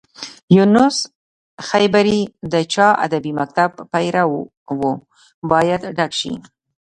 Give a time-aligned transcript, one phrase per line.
[0.55, 0.97] یونس
[1.67, 4.37] خیبري د چا ادبي مکتب پيرو
[4.77, 4.79] و
[5.51, 6.33] باید ډک شي.